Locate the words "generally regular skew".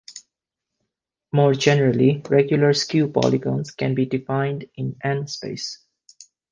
1.53-3.07